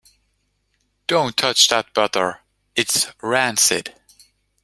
[1.05, 2.39] Don't touch that butter.
[2.75, 3.93] It's rancid!